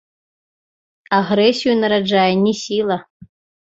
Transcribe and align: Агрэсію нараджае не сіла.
Агрэсію 1.19 1.79
нараджае 1.85 2.29
не 2.45 2.53
сіла. 2.67 3.03